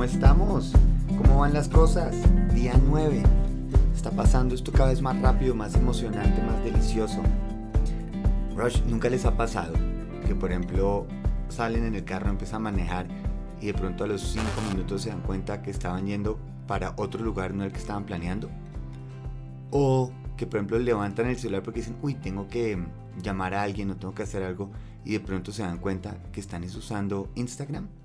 ¿cómo 0.00 0.10
estamos? 0.10 0.72
¿Cómo 1.18 1.40
van 1.40 1.52
las 1.52 1.68
cosas? 1.68 2.16
Día 2.54 2.72
9. 2.82 3.22
Está 3.94 4.10
pasando 4.10 4.54
esto 4.54 4.72
cada 4.72 4.88
vez 4.88 5.02
más 5.02 5.20
rápido, 5.20 5.54
más 5.54 5.74
emocionante, 5.74 6.40
más 6.40 6.64
delicioso. 6.64 7.20
Rush, 8.56 8.80
¿nunca 8.86 9.10
les 9.10 9.26
ha 9.26 9.36
pasado 9.36 9.74
que, 10.26 10.34
por 10.34 10.52
ejemplo, 10.52 11.06
salen 11.50 11.84
en 11.84 11.96
el 11.96 12.04
carro, 12.04 12.30
empiezan 12.30 12.62
a 12.62 12.70
manejar 12.70 13.08
y 13.60 13.66
de 13.66 13.74
pronto 13.74 14.04
a 14.04 14.06
los 14.06 14.22
5 14.22 14.46
minutos 14.70 15.02
se 15.02 15.10
dan 15.10 15.20
cuenta 15.20 15.60
que 15.60 15.70
estaban 15.70 16.06
yendo 16.06 16.38
para 16.66 16.94
otro 16.96 17.22
lugar, 17.22 17.52
no 17.52 17.64
el 17.64 17.70
que 17.70 17.80
estaban 17.80 18.06
planeando? 18.06 18.48
O 19.70 20.12
que, 20.38 20.46
por 20.46 20.60
ejemplo, 20.60 20.78
levantan 20.78 21.26
el 21.26 21.36
celular 21.36 21.62
porque 21.62 21.80
dicen, 21.80 21.98
uy, 22.00 22.14
tengo 22.14 22.48
que 22.48 22.82
llamar 23.22 23.52
a 23.52 23.64
alguien 23.64 23.90
o 23.90 23.96
tengo 23.96 24.14
que 24.14 24.22
hacer 24.22 24.44
algo 24.44 24.70
y 25.04 25.12
de 25.12 25.20
pronto 25.20 25.52
se 25.52 25.62
dan 25.62 25.76
cuenta 25.76 26.16
que 26.32 26.40
están 26.40 26.64
usando 26.64 27.28
Instagram. 27.34 27.99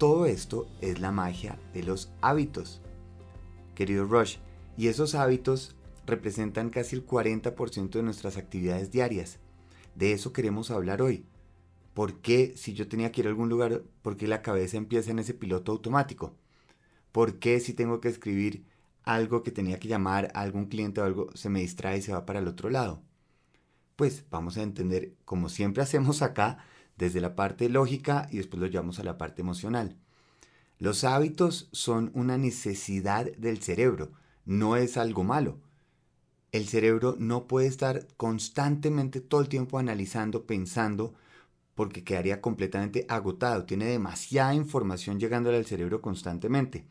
Todo 0.00 0.24
esto 0.24 0.66
es 0.80 0.98
la 0.98 1.12
magia 1.12 1.58
de 1.74 1.82
los 1.82 2.10
hábitos, 2.22 2.80
querido 3.74 4.06
Rush, 4.06 4.38
y 4.78 4.86
esos 4.86 5.14
hábitos 5.14 5.76
representan 6.06 6.70
casi 6.70 6.96
el 6.96 7.06
40% 7.06 7.90
de 7.90 8.02
nuestras 8.02 8.38
actividades 8.38 8.90
diarias. 8.90 9.40
De 9.94 10.12
eso 10.12 10.32
queremos 10.32 10.70
hablar 10.70 11.02
hoy. 11.02 11.26
¿Por 11.92 12.22
qué 12.22 12.54
si 12.56 12.72
yo 12.72 12.88
tenía 12.88 13.12
que 13.12 13.20
ir 13.20 13.26
a 13.26 13.28
algún 13.28 13.50
lugar, 13.50 13.82
por 14.00 14.16
qué 14.16 14.26
la 14.26 14.40
cabeza 14.40 14.78
empieza 14.78 15.10
en 15.10 15.18
ese 15.18 15.34
piloto 15.34 15.70
automático? 15.70 16.34
¿Por 17.12 17.38
qué 17.38 17.60
si 17.60 17.74
tengo 17.74 18.00
que 18.00 18.08
escribir 18.08 18.64
algo 19.02 19.42
que 19.42 19.50
tenía 19.50 19.78
que 19.78 19.88
llamar 19.88 20.32
a 20.32 20.40
algún 20.40 20.64
cliente 20.64 21.02
o 21.02 21.04
algo, 21.04 21.28
se 21.34 21.50
me 21.50 21.60
distrae 21.60 21.98
y 21.98 22.02
se 22.02 22.14
va 22.14 22.24
para 22.24 22.38
el 22.38 22.48
otro 22.48 22.70
lado? 22.70 23.02
Pues 23.96 24.24
vamos 24.30 24.56
a 24.56 24.62
entender, 24.62 25.12
como 25.26 25.50
siempre 25.50 25.82
hacemos 25.82 26.22
acá, 26.22 26.64
desde 27.00 27.22
la 27.22 27.34
parte 27.34 27.70
lógica 27.70 28.28
y 28.30 28.36
después 28.36 28.60
lo 28.60 28.66
llevamos 28.66 29.00
a 29.00 29.04
la 29.04 29.16
parte 29.16 29.40
emocional. 29.40 29.96
Los 30.78 31.02
hábitos 31.02 31.68
son 31.72 32.10
una 32.14 32.36
necesidad 32.36 33.32
del 33.36 33.62
cerebro, 33.62 34.12
no 34.44 34.76
es 34.76 34.98
algo 34.98 35.24
malo. 35.24 35.58
El 36.52 36.68
cerebro 36.68 37.16
no 37.18 37.46
puede 37.46 37.68
estar 37.68 38.06
constantemente 38.18 39.20
todo 39.22 39.40
el 39.40 39.48
tiempo 39.48 39.78
analizando, 39.78 40.44
pensando, 40.44 41.14
porque 41.74 42.04
quedaría 42.04 42.42
completamente 42.42 43.06
agotado. 43.08 43.64
Tiene 43.64 43.86
demasiada 43.86 44.54
información 44.54 45.18
llegándole 45.18 45.56
al 45.56 45.66
cerebro 45.66 46.02
constantemente. 46.02 46.84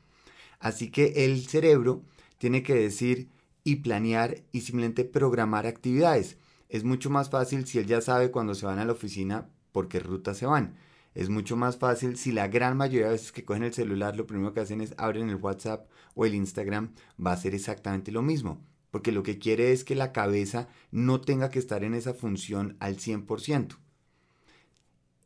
Así 0.59 0.89
que 0.89 1.25
el 1.25 1.45
cerebro 1.45 2.01
tiene 2.39 2.63
que 2.63 2.73
decir 2.73 3.29
y 3.63 3.77
planear 3.77 4.37
y 4.51 4.61
simplemente 4.61 5.05
programar 5.05 5.67
actividades. 5.67 6.37
Es 6.69 6.83
mucho 6.83 7.11
más 7.11 7.29
fácil 7.29 7.67
si 7.67 7.77
él 7.77 7.85
ya 7.85 8.01
sabe 8.01 8.31
cuando 8.31 8.55
se 8.55 8.65
van 8.65 8.79
a 8.79 8.85
la 8.85 8.93
oficina 8.93 9.49
por 9.71 9.87
qué 9.87 9.99
ruta 9.99 10.33
se 10.33 10.45
van. 10.45 10.75
Es 11.15 11.29
mucho 11.29 11.57
más 11.57 11.77
fácil 11.77 12.17
si 12.17 12.31
la 12.31 12.47
gran 12.47 12.77
mayoría 12.77 13.07
de 13.07 13.13
veces 13.13 13.31
que 13.31 13.43
cogen 13.43 13.63
el 13.63 13.73
celular 13.73 14.15
lo 14.15 14.27
primero 14.27 14.53
que 14.53 14.59
hacen 14.59 14.81
es 14.81 14.93
abren 14.97 15.29
el 15.29 15.35
WhatsApp 15.35 15.89
o 16.13 16.25
el 16.25 16.35
Instagram, 16.35 16.93
va 17.23 17.33
a 17.33 17.37
ser 17.37 17.55
exactamente 17.55 18.11
lo 18.11 18.21
mismo. 18.21 18.63
Porque 18.91 19.11
lo 19.11 19.23
que 19.23 19.37
quiere 19.37 19.71
es 19.71 19.83
que 19.83 19.95
la 19.95 20.11
cabeza 20.11 20.67
no 20.91 21.21
tenga 21.21 21.49
que 21.49 21.59
estar 21.59 21.83
en 21.83 21.93
esa 21.93 22.13
función 22.13 22.77
al 22.79 22.97
100%. 22.97 23.77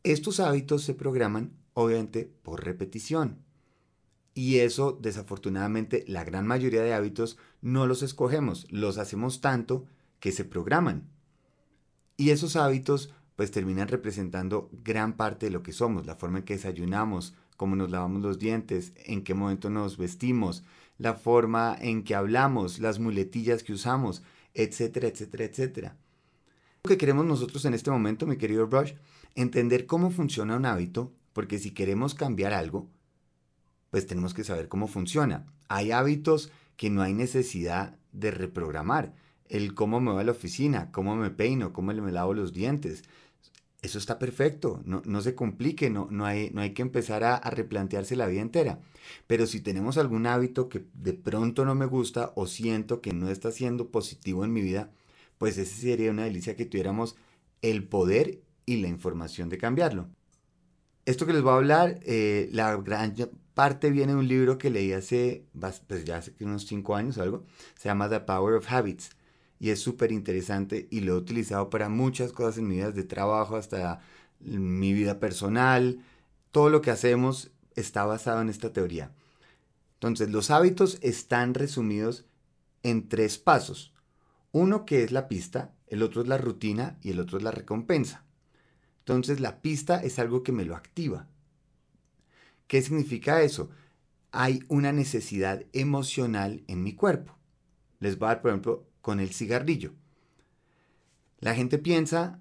Estos 0.02 0.40
hábitos 0.40 0.82
se 0.82 0.94
programan 0.94 1.52
obviamente 1.74 2.30
por 2.42 2.64
repetición. 2.64 3.44
Y 4.34 4.58
eso, 4.58 4.98
desafortunadamente, 5.00 6.04
la 6.08 6.24
gran 6.24 6.46
mayoría 6.46 6.82
de 6.82 6.92
hábitos 6.92 7.38
no 7.62 7.86
los 7.86 8.02
escogemos, 8.02 8.66
los 8.70 8.98
hacemos 8.98 9.40
tanto 9.40 9.86
que 10.18 10.32
se 10.32 10.44
programan. 10.44 11.08
Y 12.16 12.30
esos 12.30 12.56
hábitos 12.56 13.14
pues 13.36 13.50
terminan 13.50 13.88
representando 13.88 14.70
gran 14.72 15.16
parte 15.16 15.46
de 15.46 15.52
lo 15.52 15.62
que 15.62 15.72
somos, 15.72 16.06
la 16.06 16.16
forma 16.16 16.38
en 16.38 16.44
que 16.44 16.54
desayunamos, 16.54 17.34
cómo 17.56 17.76
nos 17.76 17.90
lavamos 17.90 18.22
los 18.22 18.38
dientes, 18.38 18.92
en 19.04 19.24
qué 19.24 19.34
momento 19.34 19.70
nos 19.70 19.96
vestimos, 19.96 20.64
la 20.98 21.14
forma 21.14 21.76
en 21.80 22.04
que 22.04 22.14
hablamos, 22.14 22.78
las 22.78 22.98
muletillas 22.98 23.62
que 23.62 23.72
usamos, 23.72 24.22
etcétera, 24.54 25.08
etcétera, 25.08 25.44
etcétera. 25.44 25.96
Lo 26.84 26.88
que 26.88 26.98
queremos 26.98 27.24
nosotros 27.24 27.64
en 27.64 27.74
este 27.74 27.90
momento, 27.90 28.26
mi 28.26 28.36
querido 28.36 28.66
Rush, 28.66 28.92
entender 29.34 29.86
cómo 29.86 30.10
funciona 30.10 30.56
un 30.56 30.66
hábito, 30.66 31.12
porque 31.32 31.58
si 31.58 31.72
queremos 31.72 32.14
cambiar 32.14 32.52
algo, 32.52 32.88
pues 33.90 34.06
tenemos 34.06 34.34
que 34.34 34.44
saber 34.44 34.68
cómo 34.68 34.86
funciona. 34.86 35.46
Hay 35.68 35.92
hábitos 35.92 36.52
que 36.76 36.90
no 36.90 37.02
hay 37.02 37.14
necesidad 37.14 37.96
de 38.12 38.30
reprogramar. 38.30 39.14
El 39.48 39.74
cómo 39.74 40.00
me 40.00 40.12
voy 40.12 40.20
a 40.20 40.24
la 40.24 40.32
oficina, 40.32 40.90
cómo 40.90 41.16
me 41.16 41.30
peino, 41.30 41.72
cómo 41.72 41.92
me 41.92 42.12
lavo 42.12 42.34
los 42.34 42.52
dientes, 42.52 43.04
eso 43.84 43.98
está 43.98 44.18
perfecto, 44.18 44.80
no, 44.86 45.20
se 45.20 45.34
complique, 45.34 45.90
no, 45.90 46.08
no, 46.10 46.24
hay, 46.24 46.48
no 46.54 46.62
hay 46.62 46.72
que 46.72 46.80
empezar 46.80 47.22
a, 47.22 47.38
replantearse 47.50 48.16
la 48.16 48.26
vida 48.26 48.40
entera. 48.40 48.80
Pero 49.26 49.46
si 49.46 49.60
tenemos 49.60 49.98
algún 49.98 50.26
hábito 50.26 50.70
que 50.70 50.86
de 50.94 51.12
pronto 51.12 51.66
no 51.66 51.74
me 51.74 51.84
gusta 51.84 52.32
o 52.34 52.46
siento 52.46 53.02
que 53.02 53.12
no 53.12 53.28
está 53.28 53.52
siendo 53.52 53.90
positivo 53.90 54.42
en 54.42 54.54
mi 54.54 54.62
vida, 54.62 54.90
pues 55.36 55.58
ese 55.58 55.82
sería 55.82 56.10
una 56.10 56.24
delicia 56.24 56.56
que 56.56 56.64
tuviéramos 56.64 57.16
el 57.60 57.84
poder 57.84 58.40
y 58.64 58.78
la 58.78 58.88
información 58.88 59.50
de 59.50 59.58
cambiarlo. 59.58 60.08
Esto 61.04 61.26
que 61.26 61.34
les 61.34 61.42
voy 61.42 61.52
a 61.52 61.56
hablar, 61.56 62.00
eh, 62.04 62.48
la 62.52 62.74
gran 62.76 63.14
parte 63.52 63.90
viene 63.90 64.14
de 64.14 64.18
un 64.18 64.28
libro 64.28 64.56
que 64.56 64.70
leí 64.70 64.94
hace, 64.94 65.44
pues 65.86 66.06
ya 66.06 66.16
hace 66.16 66.32
unos 66.40 66.66
5 66.66 66.96
años 66.96 67.18
o 67.18 67.22
algo, 67.22 67.44
se 67.78 67.90
llama 67.90 68.08
The 68.08 68.20
Power 68.20 68.54
of 68.54 68.72
Habits 68.72 69.10
y 69.58 69.70
es 69.70 69.80
súper 69.80 70.12
interesante 70.12 70.88
y 70.90 71.00
lo 71.00 71.14
he 71.14 71.16
utilizado 71.16 71.70
para 71.70 71.88
muchas 71.88 72.32
cosas 72.32 72.58
en 72.58 72.68
mi 72.68 72.76
vida, 72.76 72.90
de 72.90 73.04
trabajo 73.04 73.56
hasta 73.56 74.00
mi 74.40 74.92
vida 74.92 75.20
personal. 75.20 76.00
Todo 76.50 76.70
lo 76.70 76.80
que 76.82 76.90
hacemos 76.90 77.50
está 77.74 78.04
basado 78.04 78.40
en 78.40 78.48
esta 78.48 78.72
teoría. 78.72 79.12
Entonces, 79.94 80.30
los 80.30 80.50
hábitos 80.50 80.98
están 81.00 81.54
resumidos 81.54 82.26
en 82.82 83.08
tres 83.08 83.38
pasos. 83.38 83.94
Uno 84.52 84.84
que 84.84 85.02
es 85.02 85.12
la 85.12 85.28
pista, 85.28 85.74
el 85.86 86.02
otro 86.02 86.22
es 86.22 86.28
la 86.28 86.38
rutina 86.38 86.98
y 87.00 87.10
el 87.10 87.20
otro 87.20 87.38
es 87.38 87.44
la 87.44 87.50
recompensa. 87.50 88.24
Entonces, 89.00 89.40
la 89.40 89.60
pista 89.62 90.02
es 90.02 90.18
algo 90.18 90.42
que 90.42 90.52
me 90.52 90.64
lo 90.64 90.76
activa. 90.76 91.28
¿Qué 92.66 92.82
significa 92.82 93.42
eso? 93.42 93.70
Hay 94.30 94.64
una 94.68 94.92
necesidad 94.92 95.64
emocional 95.72 96.64
en 96.66 96.82
mi 96.82 96.94
cuerpo. 96.94 97.36
Les 98.00 98.18
voy 98.18 98.26
a 98.26 98.28
dar, 98.30 98.42
por 98.42 98.50
ejemplo, 98.50 98.86
con 99.04 99.20
el 99.20 99.34
cigarrillo. 99.34 99.92
La 101.38 101.54
gente 101.54 101.76
piensa 101.76 102.40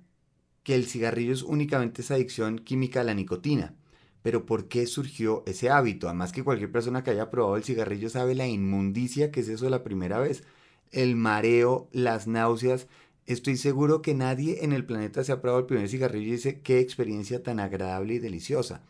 que 0.64 0.76
el 0.76 0.86
cigarrillo 0.86 1.34
es 1.34 1.44
únicamente 1.44 2.02
esa 2.02 2.14
adicción 2.14 2.58
química 2.58 3.02
a 3.02 3.04
la 3.04 3.14
nicotina. 3.14 3.76
Pero 4.22 4.46
¿por 4.46 4.70
qué 4.70 4.88
surgió 4.88 5.44
ese 5.46 5.70
hábito? 5.70 6.08
Además 6.08 6.32
que 6.32 6.42
cualquier 6.42 6.72
persona 6.72 7.04
que 7.04 7.12
haya 7.12 7.30
probado 7.30 7.58
el 7.58 7.66
cigarrillo 7.66 8.10
sabe 8.10 8.34
la 8.34 8.48
inmundicia 8.48 9.30
que 9.30 9.42
es 9.42 9.50
eso 9.50 9.70
la 9.70 9.84
primera 9.84 10.20
vez. 10.20 10.46
El 10.92 11.18
mareo, 11.18 11.90
las 11.92 12.28
náuseas. 12.28 12.88
Estoy 13.26 13.58
seguro 13.58 14.02
que 14.02 14.14
nadie 14.14 14.64
en 14.64 14.72
el 14.72 14.86
planeta 14.86 15.26
se 15.26 15.34
ha 15.34 15.42
probado 15.42 15.60
el 15.60 15.68
primer 15.68 15.90
cigarrillo 15.90 16.30
y 16.30 16.32
dice 16.32 16.62
qué 16.62 16.80
experiencia 16.80 17.44
tan 17.44 17.60
agradable 17.60 18.14
y 18.14 18.20
deliciosa. 18.20 18.84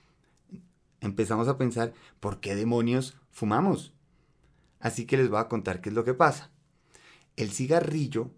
Empezamos 1.01 1.47
a 1.47 1.57
pensar, 1.57 1.91
¿por 2.19 2.39
qué 2.39 2.53
demonios 2.55 3.17
fumamos? 3.31 3.95
Así 4.79 5.07
que 5.07 5.17
les 5.17 5.29
voy 5.31 5.39
a 5.39 5.47
contar 5.47 5.81
qué 5.81 5.89
es 5.89 5.95
lo 5.95 6.03
que 6.03 6.13
pasa. 6.13 6.53
El 7.35 7.51
cigarrillo 7.51 8.31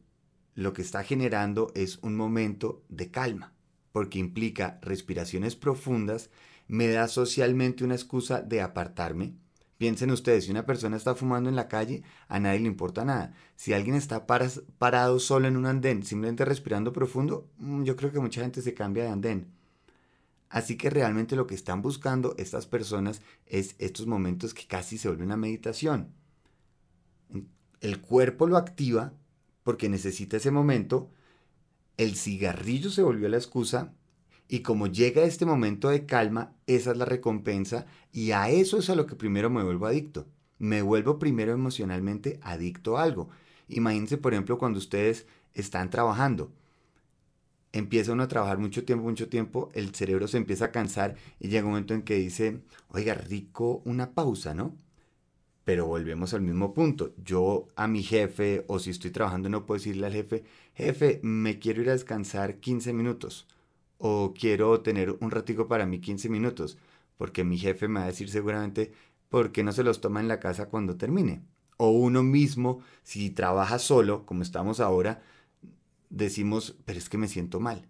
lo 0.54 0.72
que 0.72 0.82
está 0.82 1.04
generando 1.04 1.70
es 1.76 2.00
un 2.02 2.16
momento 2.16 2.82
de 2.88 3.12
calma, 3.12 3.54
porque 3.92 4.20
implica 4.20 4.80
respiraciones 4.82 5.58
profundas, 5.58 6.30
me 6.70 6.88
da 6.88 7.10
socialmente 7.10 7.84
una 7.84 7.96
excusa 7.96 8.42
de 8.42 8.62
apartarme. 8.62 9.36
Piensen 9.78 10.12
ustedes, 10.12 10.46
si 10.46 10.52
una 10.52 10.66
persona 10.66 10.96
está 10.96 11.14
fumando 11.14 11.50
en 11.50 11.58
la 11.58 11.68
calle, 11.68 12.04
a 12.30 12.40
nadie 12.40 12.62
le 12.62 12.68
importa 12.68 13.04
nada. 13.04 13.34
Si 13.58 13.74
alguien 13.74 13.98
está 13.98 14.26
parado 14.26 15.20
solo 15.20 15.50
en 15.50 15.58
un 15.58 15.66
andén, 15.66 16.04
simplemente 16.04 16.46
respirando 16.46 16.94
profundo, 16.94 17.50
mm, 17.58 17.84
yo 17.84 17.98
creo 17.98 18.14
que 18.14 18.22
mucha 18.22 18.42
gente 18.42 18.62
se 18.62 18.74
cambia 18.74 19.04
de 19.04 19.10
andén. 19.10 19.48
Así 20.48 20.78
que 20.78 20.90
realmente 20.90 21.36
lo 21.36 21.48
que 21.48 21.56
están 21.56 21.82
buscando 21.82 22.34
estas 22.38 22.66
personas 22.66 23.22
es 23.46 23.76
estos 23.78 24.08
momentos 24.08 24.54
que 24.54 24.68
casi 24.68 24.98
se 24.98 25.10
vuelven 25.10 25.26
una 25.26 25.38
meditación 25.38 26.14
el 27.86 28.02
cuerpo 28.02 28.48
lo 28.48 28.58
activa 28.58 29.14
porque 29.64 29.90
necesita 29.90 30.38
ese 30.38 30.52
momento, 30.52 31.10
el 31.98 32.16
cigarrillo 32.16 32.90
se 32.90 33.04
volvió 33.04 33.30
la 33.30 33.38
excusa 33.38 33.94
y 34.48 34.60
como 34.60 34.88
llega 34.88 35.24
este 35.24 35.46
momento 35.46 35.90
de 35.90 36.06
calma, 36.06 36.54
esa 36.68 36.92
es 36.92 36.98
la 36.98 37.06
recompensa 37.06 37.86
y 38.12 38.32
a 38.32 38.50
eso 38.50 38.78
es 38.78 38.90
a 38.90 38.96
lo 38.96 39.06
que 39.06 39.16
primero 39.16 39.50
me 39.50 39.64
vuelvo 39.64 39.86
adicto. 39.86 40.28
Me 40.58 40.82
vuelvo 40.82 41.20
primero 41.20 41.52
emocionalmente 41.54 42.40
adicto 42.42 42.98
a 42.98 43.04
algo. 43.04 43.30
Imagínense, 43.68 44.18
por 44.18 44.34
ejemplo, 44.34 44.58
cuando 44.58 44.80
ustedes 44.80 45.28
están 45.54 45.90
trabajando. 45.90 46.52
Empieza 47.72 48.14
uno 48.14 48.24
a 48.24 48.28
trabajar 48.28 48.58
mucho 48.58 48.84
tiempo, 48.86 49.06
mucho 49.06 49.30
tiempo, 49.30 49.70
el 49.74 49.94
cerebro 49.94 50.28
se 50.28 50.38
empieza 50.38 50.66
a 50.66 50.72
cansar 50.72 51.16
y 51.40 51.50
llega 51.50 51.66
un 51.66 51.72
momento 51.72 51.94
en 51.94 52.04
que 52.04 52.16
dice, 52.16 52.62
oiga, 52.88 53.14
rico 53.16 53.82
una 53.86 54.12
pausa, 54.14 54.54
¿no? 54.54 54.76
Pero 55.66 55.88
volvemos 55.88 56.34
al 56.34 56.42
mismo 56.42 56.74
punto. 56.74 57.14
Yo 57.18 57.68
a 57.76 57.88
mi 57.88 58.04
jefe 58.04 58.64
o 58.68 58.80
si 58.80 58.92
estoy 58.92 59.12
trabajando 59.12 59.50
no 59.50 59.66
puedo 59.66 59.80
decirle 59.80 60.08
al 60.08 60.14
jefe, 60.14 60.44
jefe, 60.76 61.20
me 61.24 61.60
quiero 61.60 61.82
ir 61.82 61.90
a 61.90 61.94
descansar 61.94 62.60
15 62.60 62.94
minutos 62.94 63.48
o 63.98 64.34
quiero 64.38 64.82
tener 64.82 65.12
un 65.20 65.32
ratico 65.32 65.68
para 65.68 65.86
mí 65.86 66.00
15 66.00 66.30
minutos. 66.30 66.78
porque 67.18 67.44
mi 67.46 67.58
jefe 67.58 67.88
me 67.88 68.00
va 68.02 68.06
a 68.06 68.10
decir 68.10 68.30
seguramente, 68.30 68.92
¿por 69.30 69.52
qué 69.54 69.64
no 69.64 69.72
se 69.72 69.84
los 69.84 70.02
toma 70.02 70.20
en 70.20 70.28
la 70.28 70.40
casa 70.42 70.68
cuando 70.70 70.98
termine? 70.98 71.44
O 71.78 71.90
uno 71.92 72.24
mismo, 72.24 72.82
si 73.04 73.30
trabaja 73.32 73.80
solo, 73.80 74.26
como 74.26 74.44
estamos 74.44 74.80
ahora, 74.82 75.22
decimos, 76.10 76.76
pero 76.86 77.00
es 77.00 77.10
que 77.10 77.18
me 77.18 77.28
siento 77.30 77.60
mal. 77.60 77.88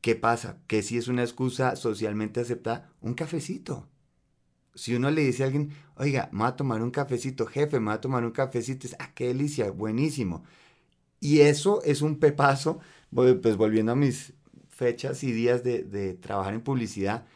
¿Qué 0.00 0.16
pasa? 0.16 0.58
Que 0.66 0.82
si 0.82 0.96
es 0.98 1.08
una 1.08 1.22
excusa 1.22 1.76
socialmente 1.76 2.40
aceptada, 2.40 2.90
un 3.00 3.14
cafecito. 3.14 3.88
Si 4.74 4.94
uno 4.94 5.10
le 5.10 5.22
dice 5.22 5.42
a 5.42 5.46
alguien, 5.46 5.70
oiga, 5.96 6.28
me 6.32 6.40
va 6.40 6.48
a 6.48 6.56
tomar 6.56 6.82
un 6.82 6.90
cafecito, 6.90 7.46
jefe, 7.46 7.80
me 7.80 7.86
va 7.88 7.94
a 7.94 8.00
tomar 8.00 8.24
un 8.24 8.30
cafecito, 8.32 8.86
es, 8.86 8.96
ah, 8.98 9.12
qué 9.14 9.28
delicia, 9.28 9.70
buenísimo. 9.70 10.44
Y 11.20 11.40
eso 11.40 11.82
es 11.84 12.02
un 12.02 12.18
pepazo, 12.18 12.80
pues 13.14 13.56
volviendo 13.56 13.92
a 13.92 13.96
mis 13.96 14.34
fechas 14.68 15.24
y 15.24 15.32
días 15.32 15.64
de, 15.64 15.84
de 15.84 16.14
trabajar 16.14 16.54
en 16.54 16.62
publicidad, 16.62 17.26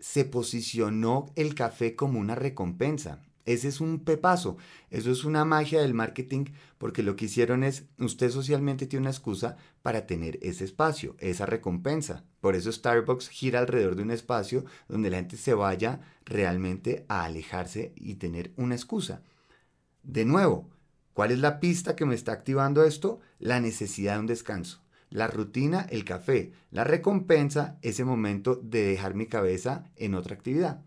se 0.00 0.24
posicionó 0.24 1.26
el 1.36 1.54
café 1.54 1.96
como 1.96 2.20
una 2.20 2.34
recompensa. 2.34 3.22
Ese 3.48 3.68
es 3.68 3.80
un 3.80 4.00
pepazo. 4.00 4.58
Eso 4.90 5.10
es 5.10 5.24
una 5.24 5.46
magia 5.46 5.80
del 5.80 5.94
marketing 5.94 6.44
porque 6.76 7.02
lo 7.02 7.16
que 7.16 7.24
hicieron 7.24 7.64
es, 7.64 7.86
usted 7.98 8.28
socialmente 8.28 8.86
tiene 8.86 9.04
una 9.04 9.10
excusa 9.10 9.56
para 9.80 10.06
tener 10.06 10.38
ese 10.42 10.66
espacio, 10.66 11.16
esa 11.18 11.46
recompensa. 11.46 12.24
Por 12.42 12.54
eso 12.56 12.70
Starbucks 12.70 13.30
gira 13.30 13.60
alrededor 13.60 13.96
de 13.96 14.02
un 14.02 14.10
espacio 14.10 14.66
donde 14.86 15.08
la 15.08 15.16
gente 15.16 15.38
se 15.38 15.54
vaya 15.54 16.02
realmente 16.26 17.06
a 17.08 17.24
alejarse 17.24 17.94
y 17.96 18.16
tener 18.16 18.52
una 18.56 18.74
excusa. 18.74 19.22
De 20.02 20.26
nuevo, 20.26 20.68
¿cuál 21.14 21.30
es 21.30 21.38
la 21.38 21.58
pista 21.58 21.96
que 21.96 22.04
me 22.04 22.16
está 22.16 22.32
activando 22.32 22.84
esto? 22.84 23.18
La 23.38 23.60
necesidad 23.60 24.16
de 24.16 24.20
un 24.20 24.26
descanso. 24.26 24.82
La 25.08 25.26
rutina, 25.26 25.86
el 25.88 26.04
café. 26.04 26.52
La 26.70 26.84
recompensa, 26.84 27.78
ese 27.80 28.04
momento 28.04 28.56
de 28.56 28.82
dejar 28.82 29.14
mi 29.14 29.24
cabeza 29.24 29.84
en 29.96 30.14
otra 30.14 30.34
actividad. 30.34 30.82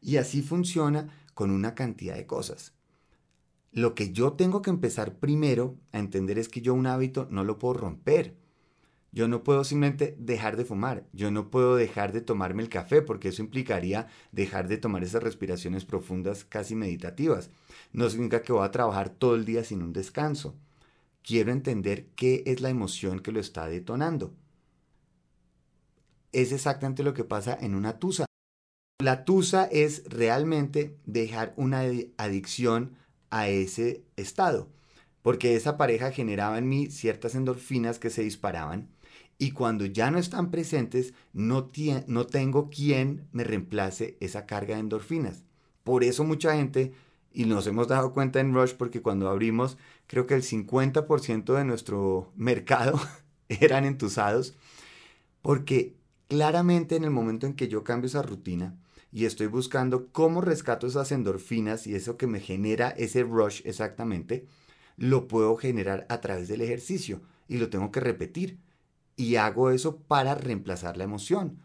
Y 0.00 0.16
así 0.16 0.40
funciona 0.40 1.10
con 1.36 1.50
una 1.50 1.74
cantidad 1.74 2.16
de 2.16 2.26
cosas. 2.26 2.72
Lo 3.70 3.94
que 3.94 4.10
yo 4.10 4.32
tengo 4.32 4.62
que 4.62 4.70
empezar 4.70 5.18
primero 5.18 5.76
a 5.92 5.98
entender 5.98 6.38
es 6.38 6.48
que 6.48 6.62
yo 6.62 6.72
un 6.72 6.86
hábito 6.86 7.28
no 7.30 7.44
lo 7.44 7.58
puedo 7.58 7.74
romper. 7.74 8.34
Yo 9.12 9.28
no 9.28 9.44
puedo 9.44 9.62
simplemente 9.62 10.16
dejar 10.18 10.56
de 10.56 10.64
fumar, 10.64 11.06
yo 11.12 11.30
no 11.30 11.50
puedo 11.50 11.76
dejar 11.76 12.14
de 12.14 12.22
tomarme 12.22 12.62
el 12.62 12.70
café 12.70 13.02
porque 13.02 13.28
eso 13.28 13.42
implicaría 13.42 14.08
dejar 14.32 14.66
de 14.66 14.78
tomar 14.78 15.04
esas 15.04 15.22
respiraciones 15.22 15.84
profundas 15.84 16.46
casi 16.46 16.74
meditativas. 16.74 17.50
No 17.92 18.08
significa 18.08 18.40
que 18.40 18.54
voy 18.54 18.64
a 18.64 18.70
trabajar 18.70 19.10
todo 19.10 19.34
el 19.34 19.44
día 19.44 19.62
sin 19.62 19.82
un 19.82 19.92
descanso. 19.92 20.54
Quiero 21.22 21.52
entender 21.52 22.06
qué 22.16 22.44
es 22.46 22.62
la 22.62 22.70
emoción 22.70 23.20
que 23.20 23.32
lo 23.32 23.40
está 23.40 23.66
detonando. 23.66 24.32
Es 26.32 26.52
exactamente 26.52 27.02
lo 27.02 27.12
que 27.12 27.24
pasa 27.24 27.58
en 27.60 27.74
una 27.74 27.98
tusa. 27.98 28.25
La 28.98 29.26
tusa 29.26 29.66
es 29.66 30.04
realmente 30.06 30.96
dejar 31.04 31.52
una 31.56 31.82
adicción 32.16 32.96
a 33.28 33.46
ese 33.46 34.02
estado, 34.16 34.68
porque 35.20 35.54
esa 35.54 35.76
pareja 35.76 36.12
generaba 36.12 36.56
en 36.56 36.68
mí 36.68 36.90
ciertas 36.90 37.34
endorfinas 37.34 37.98
que 37.98 38.08
se 38.08 38.22
disparaban 38.22 38.88
y 39.36 39.50
cuando 39.50 39.84
ya 39.84 40.10
no 40.10 40.18
están 40.18 40.50
presentes 40.50 41.12
no, 41.34 41.70
no 42.06 42.26
tengo 42.26 42.70
quien 42.70 43.28
me 43.32 43.44
reemplace 43.44 44.16
esa 44.20 44.46
carga 44.46 44.76
de 44.76 44.80
endorfinas. 44.80 45.44
Por 45.84 46.02
eso 46.02 46.24
mucha 46.24 46.54
gente, 46.54 46.94
y 47.34 47.44
nos 47.44 47.66
hemos 47.66 47.88
dado 47.88 48.14
cuenta 48.14 48.40
en 48.40 48.54
Rush, 48.54 48.72
porque 48.72 49.02
cuando 49.02 49.28
abrimos 49.28 49.76
creo 50.06 50.26
que 50.26 50.34
el 50.34 50.42
50% 50.42 51.54
de 51.54 51.64
nuestro 51.66 52.32
mercado 52.34 52.98
eran 53.50 53.84
entusados, 53.84 54.54
porque 55.42 55.94
claramente 56.28 56.96
en 56.96 57.04
el 57.04 57.10
momento 57.10 57.46
en 57.46 57.52
que 57.52 57.68
yo 57.68 57.84
cambio 57.84 58.06
esa 58.06 58.22
rutina, 58.22 58.74
y 59.16 59.24
estoy 59.24 59.46
buscando 59.46 60.08
cómo 60.12 60.42
rescato 60.42 60.86
esas 60.86 61.10
endorfinas 61.10 61.86
y 61.86 61.94
eso 61.94 62.18
que 62.18 62.26
me 62.26 62.38
genera 62.38 62.90
ese 62.90 63.22
rush 63.22 63.62
exactamente, 63.64 64.46
lo 64.98 65.26
puedo 65.26 65.56
generar 65.56 66.04
a 66.10 66.20
través 66.20 66.48
del 66.48 66.60
ejercicio 66.60 67.22
y 67.48 67.56
lo 67.56 67.70
tengo 67.70 67.90
que 67.90 68.00
repetir. 68.00 68.58
Y 69.16 69.36
hago 69.36 69.70
eso 69.70 69.96
para 69.96 70.34
reemplazar 70.34 70.98
la 70.98 71.04
emoción. 71.04 71.56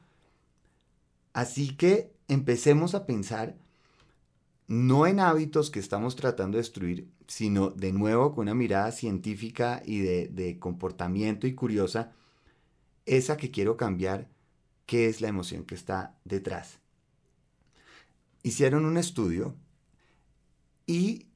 Así 1.34 1.76
que 1.76 2.14
empecemos 2.30 2.96
a 2.96 3.06
pensar 3.06 3.58
no 4.70 5.06
en 5.06 5.20
hábitos 5.20 5.70
que 5.72 5.80
estamos 5.80 6.16
tratando 6.16 6.56
de 6.56 6.62
destruir, 6.62 7.10
sino 7.28 7.72
de 7.72 7.92
nuevo 7.92 8.34
con 8.34 8.44
una 8.44 8.56
mirada 8.56 8.94
científica 8.94 9.84
y 9.86 10.00
de, 10.00 10.58
comportamiento 10.58 11.48
y 11.48 11.54
curiosa, 11.54 12.14
esa 13.06 13.36
que 13.36 13.52
quiero 13.52 13.76
cambiar, 13.76 14.30
qué 14.86 15.08
es 15.08 15.20
la 15.20 15.28
emoción 15.28 15.66
que 15.66 15.76
está 15.76 16.16
detrás 16.24 16.81
hicieron 18.44 18.86
un 18.86 18.98
estudio 18.98 19.56
y 20.86 21.28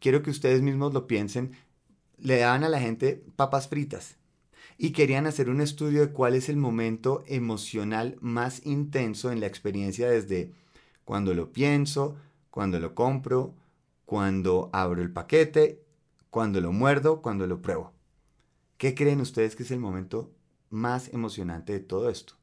quiero 0.00 0.22
que 0.22 0.30
ustedes 0.30 0.62
mismos 0.62 0.94
lo 0.94 1.06
piensen, 1.06 1.52
le 2.18 2.38
daban 2.38 2.64
a 2.64 2.68
la 2.68 2.80
gente 2.80 3.24
papas 3.36 3.68
fritas 3.68 4.16
y 4.78 4.90
querían 4.90 5.26
hacer 5.26 5.48
un 5.48 5.60
estudio 5.60 6.00
de 6.00 6.12
cuál 6.12 6.34
es 6.34 6.48
el 6.48 6.56
momento 6.56 7.24
emocional 7.26 8.16
más 8.20 8.64
intenso 8.66 9.30
en 9.32 9.40
la 9.40 9.46
experiencia 9.46 10.08
desde 10.08 10.52
cuando 11.04 11.34
lo 11.34 11.52
pienso, 11.52 12.16
cuando 12.50 12.78
lo 12.80 12.94
compro, 12.94 13.54
cuando 14.04 14.70
abro 14.72 15.02
el 15.02 15.12
paquete, 15.12 15.82
cuando 16.30 16.60
lo 16.60 16.72
muerdo, 16.72 17.22
cuando 17.22 17.46
lo 17.46 17.62
pruebo. 17.62 17.92
¿Qué 18.76 18.94
creen 18.94 19.20
ustedes 19.20 19.56
que 19.56 19.62
es 19.62 19.70
el 19.70 19.80
momento 19.80 20.30
más 20.68 21.08
emocionante 21.12 21.72
de 21.72 21.80
todo 21.80 22.10
esto? 22.10 22.34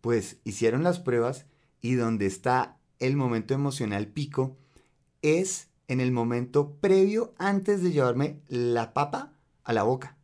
Pues 0.00 0.38
hicieron 0.44 0.82
las 0.82 1.00
pruebas 1.00 1.46
y 1.80 1.94
donde 1.94 2.26
está 2.26 2.76
el 2.98 3.16
momento 3.16 3.54
emocional 3.54 4.08
pico 4.08 4.56
es 5.22 5.68
en 5.88 6.00
el 6.00 6.12
momento 6.12 6.74
previo 6.80 7.34
antes 7.38 7.82
de 7.82 7.92
llevarme 7.92 8.40
la 8.48 8.92
papa 8.92 9.32
a 9.64 9.72
la 9.72 9.82
boca. 9.82 10.16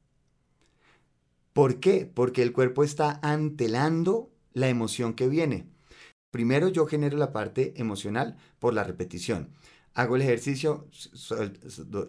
¿Por 1.52 1.80
qué? 1.80 2.10
Porque 2.12 2.42
el 2.42 2.52
cuerpo 2.52 2.82
está 2.82 3.20
antelando 3.22 4.30
la 4.52 4.68
emoción 4.68 5.14
que 5.14 5.28
viene. 5.28 5.66
Primero 6.30 6.68
yo 6.68 6.86
genero 6.86 7.16
la 7.16 7.32
parte 7.32 7.74
emocional 7.76 8.36
por 8.58 8.74
la 8.74 8.82
repetición. 8.82 9.50
Hago 9.96 10.16
el 10.16 10.22
ejercicio, 10.22 10.88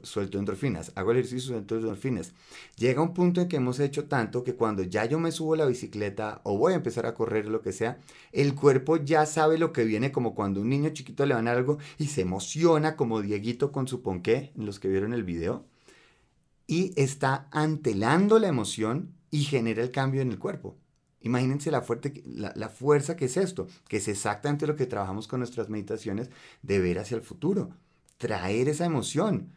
suelto 0.01 0.39
endorfinas. 0.39 0.91
Hago 0.95 1.11
el 1.11 1.17
ejercicio, 1.17 1.53
suelto 1.53 1.75
endorfinas. 1.75 2.33
Llega 2.77 3.01
un 3.01 3.13
punto 3.13 3.41
en 3.41 3.47
que 3.47 3.57
hemos 3.57 3.79
hecho 3.79 4.05
tanto 4.05 4.43
que 4.43 4.55
cuando 4.55 4.81
ya 4.81 5.05
yo 5.05 5.19
me 5.19 5.31
subo 5.31 5.53
a 5.53 5.57
la 5.57 5.65
bicicleta 5.67 6.41
o 6.43 6.57
voy 6.57 6.73
a 6.73 6.77
empezar 6.77 7.05
a 7.05 7.13
correr, 7.13 7.45
lo 7.45 7.61
que 7.61 7.71
sea, 7.71 7.99
el 8.31 8.55
cuerpo 8.55 8.97
ya 8.97 9.27
sabe 9.27 9.59
lo 9.59 9.71
que 9.71 9.83
viene, 9.83 10.11
como 10.11 10.33
cuando 10.33 10.61
un 10.61 10.69
niño 10.69 10.89
chiquito 10.89 11.27
le 11.27 11.35
van 11.35 11.47
algo 11.47 11.77
y 11.99 12.07
se 12.07 12.21
emociona, 12.21 12.95
como 12.95 13.21
Dieguito 13.21 13.71
con 13.71 13.87
su 13.87 14.01
ponqué, 14.01 14.51
los 14.55 14.79
que 14.79 14.87
vieron 14.87 15.13
el 15.13 15.23
video, 15.23 15.67
y 16.65 16.91
está 16.99 17.47
antelando 17.51 18.39
la 18.39 18.47
emoción 18.47 19.13
y 19.29 19.43
genera 19.43 19.83
el 19.83 19.91
cambio 19.91 20.21
en 20.23 20.31
el 20.31 20.39
cuerpo. 20.39 20.75
Imagínense 21.25 21.71
la, 21.71 21.81
fuerte, 21.81 22.21
la, 22.27 22.69
fuerza 22.69 23.15
que 23.15 23.25
es 23.25 23.35
esto, 23.35 23.65
que 23.87 23.97
es 23.97 24.07
exactamente 24.07 24.67
lo 24.67 24.75
que 24.75 24.85
trabajamos 24.85 25.27
con 25.27 25.39
nuestras 25.39 25.69
meditaciones 25.69 26.29
de 26.61 26.77
ver 26.77 26.99
hacia 26.99 27.17
el 27.17 27.23
futuro, 27.23 27.71
traer 28.17 28.69
esa 28.69 28.85
emoción. 28.85 29.51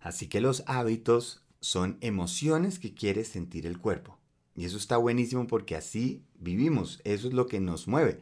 Así 0.00 0.26
que 0.26 0.40
los 0.40 0.64
hábitos 0.66 1.44
son 1.60 1.98
emociones 2.00 2.80
que 2.80 2.94
quiere 2.94 3.22
sentir 3.22 3.64
el 3.64 3.78
cuerpo. 3.78 4.18
Y 4.56 4.64
eso 4.64 4.76
está 4.76 4.96
buenísimo 4.96 5.46
porque 5.46 5.76
así 5.76 6.24
vivimos, 6.34 7.00
eso 7.04 7.28
es 7.28 7.32
lo 7.32 7.46
que 7.46 7.60
nos 7.60 7.86
mueve. 7.86 8.20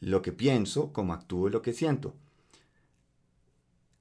Lo 0.00 0.22
que 0.22 0.32
pienso, 0.32 0.94
cómo 0.94 1.12
actúo, 1.12 1.50
lo 1.50 1.60
que 1.60 1.74
siento. 1.74 2.14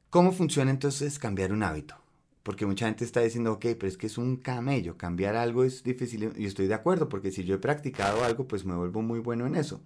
¿Cómo 0.10 0.32
funciona 0.32 0.72
entonces 0.72 1.20
cambiar 1.20 1.52
un 1.52 1.64
hábito? 1.64 2.03
Porque 2.44 2.66
mucha 2.66 2.88
gente 2.88 3.06
está 3.06 3.22
diciendo, 3.22 3.54
ok, 3.54 3.62
pero 3.80 3.88
es 3.88 3.98
que 3.98 4.08
es 4.08 4.18
un 4.18 4.36
camello, 4.36 4.98
cambiar 4.98 5.36
algo 5.36 5.64
es 5.64 5.84
difícil 5.84 6.34
y 6.38 6.46
estoy 6.46 6.68
de 6.68 6.74
acuerdo, 6.74 7.08
porque 7.10 7.32
si 7.32 7.46
yo 7.46 7.56
he 7.56 7.60
practicado 7.60 8.24
algo, 8.24 8.48
pues 8.48 8.66
me 8.66 8.76
vuelvo 8.76 9.02
muy 9.02 9.20
bueno 9.20 9.48
en 9.48 9.56
eso. 9.56 9.82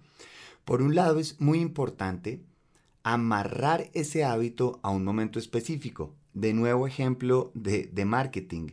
Por 0.64 0.82
un 0.82 0.94
lado, 0.94 1.18
es 1.18 1.40
muy 1.40 1.60
importante 1.60 2.42
amarrar 3.02 3.88
ese 3.94 4.24
hábito 4.24 4.80
a 4.82 4.90
un 4.90 5.04
momento 5.04 5.38
específico. 5.38 6.14
De 6.34 6.52
nuevo 6.52 6.86
ejemplo 6.86 7.50
de, 7.54 7.90
marketing. 8.04 8.72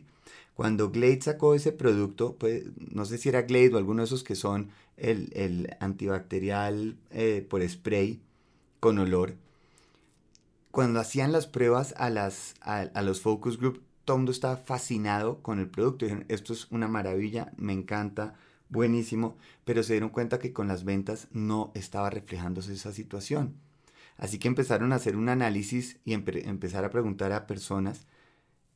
Cuando 0.54 0.90
Glade 0.90 1.22
sacó 1.22 1.54
ese 1.54 1.72
producto, 1.72 2.36
pues, 2.38 2.64
no 2.76 3.04
sé 3.06 3.18
si 3.18 3.28
era 3.28 3.42
Glade 3.42 3.74
o 3.74 3.78
alguno 3.78 4.02
de 4.02 4.06
esos 4.06 4.24
que 4.24 4.34
son 4.34 4.70
el, 4.96 5.74
antibacterial 5.80 6.96
eh, 7.10 7.46
por 7.48 7.66
spray 7.66 8.20
con 8.80 8.98
olor, 8.98 9.36
cuando 10.76 11.00
hacían 11.00 11.32
las 11.32 11.46
pruebas 11.46 11.94
a, 11.96 12.10
las, 12.10 12.54
a, 12.60 13.00
los 13.00 13.22
focus 13.22 13.58
group, 13.58 13.82
todo 14.04 14.16
el 14.16 14.18
mundo 14.18 14.32
estaba 14.32 14.58
fascinado 14.58 15.40
con 15.40 15.58
el 15.58 15.70
producto. 15.70 16.04
Dijeron, 16.04 16.26
esto 16.28 16.52
es 16.52 16.70
una 16.70 16.86
maravilla, 16.86 17.50
me 17.56 17.72
encanta, 17.72 18.34
buenísimo, 18.68 19.38
pero 19.64 19.82
se 19.82 19.94
dieron 19.94 20.10
cuenta 20.10 20.38
que 20.38 20.52
con 20.52 20.68
las 20.68 20.84
ventas 20.84 21.28
no 21.32 21.72
estaba 21.72 22.10
reflejándose 22.10 22.74
esa 22.74 22.92
situación. 22.92 23.54
Así 24.18 24.38
que 24.38 24.48
empezaron 24.48 24.92
a 24.92 24.96
hacer 24.96 25.16
un 25.16 25.30
análisis 25.30 25.98
y 26.04 26.12
empezar 26.12 26.84
a 26.84 26.90
preguntar 26.90 27.32
a 27.32 27.46
personas 27.46 28.06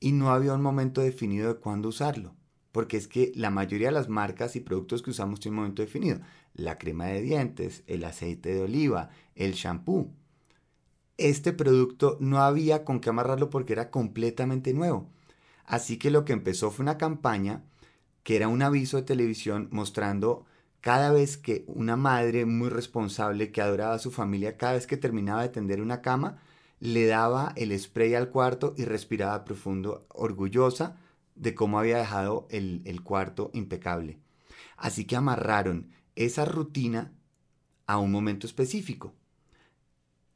y 0.01 0.13
no 0.13 0.31
había 0.31 0.55
un 0.55 0.63
momento 0.63 1.03
definido 1.03 1.53
de 1.53 1.61
cuándo 1.61 1.91
usarlo. 1.91 2.35
porque 2.73 2.97
es 2.97 3.09
que 3.09 3.31
la 3.35 3.51
mayoría 3.51 3.89
de 3.89 3.95
las 3.95 4.09
marcas 4.09 4.57
y 4.57 4.61
productos 4.61 5.03
que 5.03 5.11
usamos 5.11 5.39
tienen 5.39 5.59
un 5.59 5.65
momento 5.65 5.83
definido. 5.83 6.21
La 6.55 6.79
crema 6.79 7.09
de 7.09 7.21
dientes, 7.21 7.83
el 7.87 8.05
aceite 8.05 8.55
de 8.55 8.63
oliva, 8.63 9.11
el 9.35 9.53
shampoo. 9.53 10.15
Este 11.21 11.53
producto 11.53 12.17
no 12.19 12.39
había 12.43 12.83
con 12.83 12.99
qué 12.99 13.11
amarrarlo 13.11 13.51
porque 13.51 13.75
era 13.75 13.91
completamente 13.91 14.73
nuevo. 14.73 15.07
Así 15.67 15.99
que 15.99 16.11
lo 16.11 16.25
que 16.25 16.33
empezó 16.33 16.71
fue 16.71 16.83
una 16.83 16.97
campaña 16.97 17.63
que 18.23 18.37
era 18.37 18.49
un 18.49 18.63
aviso 18.63 18.97
de 18.97 19.03
televisión 19.03 19.69
mostrando 19.71 20.47
cada 20.81 21.13
vez 21.13 21.37
que 21.37 21.67
una 21.67 21.97
madre 21.99 22.47
muy 22.47 22.71
responsable 22.71 23.53
que 23.53 23.61
adoraba 23.61 23.97
a 23.97 23.99
su 23.99 24.11
familia, 24.11 24.57
cada 24.57 24.73
vez 24.73 24.87
que 24.87 24.97
terminaba 24.97 25.43
de 25.43 25.51
tender 25.51 25.83
una 25.83 26.01
cama, 26.01 26.39
le 26.81 27.05
daba 27.05 27.53
el 27.55 27.79
spray 27.79 28.15
al 28.15 28.31
cuarto 28.31 28.73
y 28.79 28.87
respiraba 28.87 29.45
profundo, 29.45 30.07
orgullosa 30.09 30.97
de 31.35 31.55
cómo 31.55 31.79
había 31.79 31.99
dejado 31.99 32.47
el, 32.49 32.81
el 32.87 33.03
cuarto 33.03 33.51
impecable. 33.53 34.19
Así 34.79 35.05
que 35.05 35.17
amarraron 35.17 35.91
esa 36.17 36.47
rutina 36.47 37.13
a 37.87 37.99
un 37.99 38.11
momento 38.11 38.47
específico. 38.47 39.13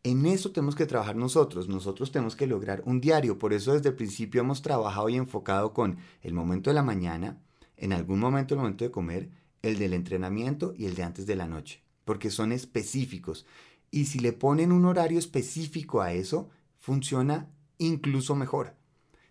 En 0.06 0.26
eso 0.26 0.52
tenemos 0.52 0.74
que 0.74 0.84
trabajar 0.84 1.16
nosotros, 1.16 1.66
nosotros 1.66 2.12
tenemos 2.12 2.36
que 2.36 2.46
lograr 2.46 2.82
un 2.84 3.00
diario, 3.00 3.38
por 3.38 3.54
eso 3.54 3.72
desde 3.72 3.88
el 3.88 3.94
principio 3.94 4.42
hemos 4.42 4.60
trabajado 4.60 5.08
y 5.08 5.16
enfocado 5.16 5.72
con 5.72 5.96
el 6.20 6.34
momento 6.34 6.68
de 6.68 6.74
la 6.74 6.82
mañana, 6.82 7.40
en 7.78 7.94
algún 7.94 8.20
momento 8.20 8.52
el 8.52 8.60
momento 8.60 8.84
de 8.84 8.90
comer, 8.90 9.30
el 9.62 9.78
del 9.78 9.94
entrenamiento 9.94 10.74
y 10.76 10.84
el 10.84 10.94
de 10.94 11.04
antes 11.04 11.24
de 11.24 11.36
la 11.36 11.46
noche, 11.46 11.82
porque 12.04 12.30
son 12.30 12.52
específicos. 12.52 13.46
Y 13.90 14.04
si 14.04 14.18
le 14.18 14.34
ponen 14.34 14.72
un 14.72 14.84
horario 14.84 15.18
específico 15.18 16.02
a 16.02 16.12
eso, 16.12 16.50
funciona 16.78 17.48
incluso 17.78 18.36
mejor. 18.36 18.74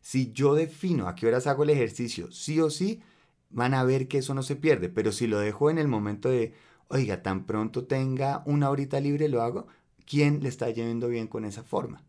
Si 0.01 0.32
yo 0.32 0.56
defino 0.56 1.08
a 1.08 1.13
qué 1.13 1.27
horas 1.27 1.46
hago 1.46 1.62
el 1.62 1.70
ejercicio, 1.70 2.32
sí 2.32 2.60
o 2.60 2.72
sí, 2.72 3.03
van 3.51 3.75
a 3.75 3.84
ver 3.84 4.08
que 4.08 4.18
eso 4.18 4.34
no 4.34 4.42
se 4.42 4.56
pierde. 4.56 4.89
Pero 4.89 5.12
si 5.12 5.27
lo 5.27 5.38
dejo 5.38 5.70
en 5.70 5.77
el 5.77 5.88
momento 5.88 6.30
de, 6.30 6.56
oiga, 6.88 7.22
tan 7.22 7.46
pronto 7.46 7.86
tenga 7.86 8.42
una 8.48 8.72
horita 8.72 9.00
libre, 9.00 9.30
lo 9.30 9.44
hago, 9.44 9.68
¿quién 10.05 10.41
le 10.41 10.50
está 10.50 10.69
yendo 10.69 11.07
bien 11.07 11.27
con 11.27 11.45
esa 11.45 11.63
forma? 11.63 12.03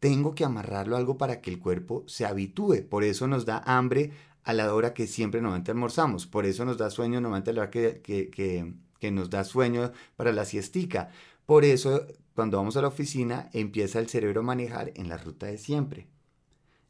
Tengo 0.00 0.34
que 0.34 0.44
amarrarlo 0.44 0.96
a 0.96 0.98
algo 0.98 1.16
para 1.16 1.40
que 1.40 1.50
el 1.50 1.58
cuerpo 1.58 2.04
se 2.06 2.26
habitúe. 2.26 2.88
Por 2.88 3.04
eso 3.04 3.28
nos 3.28 3.44
da 3.44 3.62
hambre 3.64 4.10
a 4.42 4.52
la 4.52 4.74
hora 4.74 4.94
que 4.94 5.06
siempre 5.06 5.40
normalmente 5.40 5.70
almorzamos. 5.70 6.26
Por 6.26 6.46
eso 6.46 6.64
nos 6.64 6.78
da 6.78 6.90
sueño 6.90 7.20
normalmente 7.20 7.50
a 7.50 7.52
la 7.52 7.60
hora 7.62 7.70
que, 7.70 8.00
que, 8.02 8.74
que 8.98 9.10
nos 9.10 9.30
da 9.30 9.44
sueño 9.44 9.92
para 10.16 10.32
la 10.32 10.44
siestica. 10.44 11.10
Por 11.46 11.64
eso, 11.64 12.06
cuando 12.34 12.56
vamos 12.56 12.76
a 12.76 12.82
la 12.82 12.88
oficina, 12.88 13.50
empieza 13.52 13.98
el 13.98 14.08
cerebro 14.08 14.40
a 14.40 14.44
manejar 14.44 14.92
en 14.94 15.08
la 15.08 15.18
ruta 15.18 15.46
de 15.46 15.58
siempre. 15.58 16.08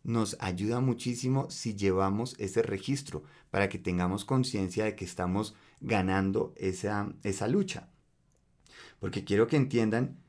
Nos 0.05 0.37
ayuda 0.41 0.81
muchísimo 0.81 1.51
si 1.51 1.75
llevamos 1.75 2.35
ese 2.39 2.63
registro 2.63 3.23
para 3.51 3.69
que 3.69 3.79
tengamos 3.79 4.25
conciencia 4.25 4.85
de 4.85 4.97
que 4.97 5.05
estamos 5.05 5.55
ganando 5.81 6.53
esa, 6.57 7.13
esa 7.23 7.47
lucha. 7.47 7.89
Porque 9.01 9.25
quiero 9.25 9.47
que 9.47 9.57
entiendan 9.57 10.22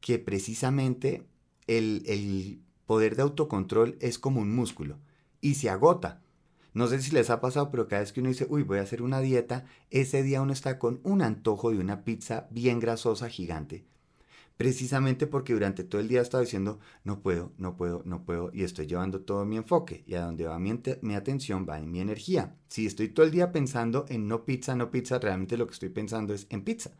que 0.00 0.18
precisamente 0.18 1.26
el, 1.66 2.02
el 2.06 2.60
poder 2.86 3.16
de 3.16 3.22
autocontrol 3.22 3.96
es 4.00 4.18
como 4.18 4.40
un 4.40 4.54
músculo 4.54 4.98
y 5.40 5.54
se 5.54 5.70
agota. 5.70 6.22
No 6.72 6.86
sé 6.86 7.00
si 7.02 7.10
les 7.10 7.30
ha 7.30 7.40
pasado, 7.40 7.70
pero 7.70 7.88
cada 7.88 8.00
vez 8.02 8.12
que 8.12 8.20
uno 8.20 8.28
dice, 8.28 8.46
uy, 8.48 8.62
voy 8.62 8.78
a 8.78 8.82
hacer 8.82 9.02
una 9.02 9.20
dieta, 9.20 9.64
ese 9.90 10.22
día 10.22 10.40
uno 10.40 10.52
está 10.52 10.78
con 10.78 11.00
un 11.02 11.20
antojo 11.20 11.70
de 11.70 11.78
una 11.78 12.04
pizza 12.04 12.46
bien 12.50 12.78
grasosa, 12.78 13.28
gigante. 13.28 13.84
Precisamente 14.56 15.26
porque 15.26 15.54
durante 15.54 15.84
todo 15.84 16.00
el 16.00 16.08
día 16.08 16.20
he 16.20 16.22
estado 16.22 16.42
diciendo, 16.42 16.78
no 17.02 17.22
puedo, 17.22 17.52
no 17.56 17.76
puedo, 17.76 18.02
no 18.04 18.24
puedo, 18.24 18.50
y 18.52 18.62
estoy 18.62 18.86
llevando 18.86 19.22
todo 19.22 19.44
mi 19.46 19.56
enfoque. 19.56 20.04
Y 20.06 20.14
a 20.14 20.22
donde 20.22 20.46
va 20.46 20.58
mi, 20.58 20.78
mi 21.00 21.14
atención 21.14 21.66
va 21.68 21.78
en 21.78 21.90
mi 21.90 22.00
energía. 22.00 22.56
Si 22.68 22.86
estoy 22.86 23.08
todo 23.08 23.24
el 23.24 23.32
día 23.32 23.52
pensando 23.52 24.04
en 24.08 24.28
no 24.28 24.44
pizza, 24.44 24.76
no 24.76 24.90
pizza, 24.90 25.18
realmente 25.18 25.56
lo 25.56 25.66
que 25.66 25.72
estoy 25.72 25.88
pensando 25.88 26.34
es 26.34 26.46
en 26.50 26.62
pizza. 26.62 26.92